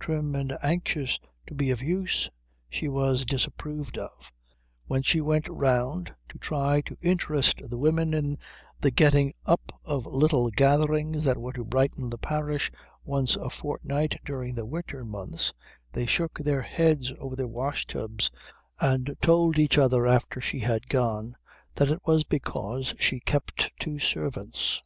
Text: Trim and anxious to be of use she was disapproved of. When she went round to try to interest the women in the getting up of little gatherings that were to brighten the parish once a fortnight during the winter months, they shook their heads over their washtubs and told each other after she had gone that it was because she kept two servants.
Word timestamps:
Trim 0.00 0.34
and 0.34 0.56
anxious 0.62 1.18
to 1.46 1.52
be 1.52 1.68
of 1.68 1.82
use 1.82 2.30
she 2.70 2.88
was 2.88 3.26
disapproved 3.26 3.98
of. 3.98 4.32
When 4.86 5.02
she 5.02 5.20
went 5.20 5.46
round 5.46 6.10
to 6.30 6.38
try 6.38 6.80
to 6.80 6.96
interest 7.02 7.60
the 7.68 7.76
women 7.76 8.14
in 8.14 8.38
the 8.80 8.90
getting 8.90 9.34
up 9.44 9.78
of 9.84 10.06
little 10.06 10.48
gatherings 10.48 11.22
that 11.24 11.36
were 11.36 11.52
to 11.52 11.66
brighten 11.66 12.08
the 12.08 12.16
parish 12.16 12.72
once 13.04 13.36
a 13.36 13.50
fortnight 13.50 14.18
during 14.24 14.54
the 14.54 14.64
winter 14.64 15.04
months, 15.04 15.52
they 15.92 16.06
shook 16.06 16.38
their 16.38 16.62
heads 16.62 17.12
over 17.18 17.36
their 17.36 17.46
washtubs 17.46 18.30
and 18.80 19.14
told 19.20 19.58
each 19.58 19.76
other 19.76 20.06
after 20.06 20.40
she 20.40 20.60
had 20.60 20.88
gone 20.88 21.36
that 21.74 21.90
it 21.90 22.00
was 22.06 22.24
because 22.24 22.94
she 22.98 23.20
kept 23.20 23.70
two 23.78 23.98
servants. 23.98 24.80